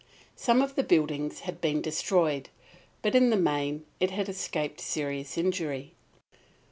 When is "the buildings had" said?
0.73-1.61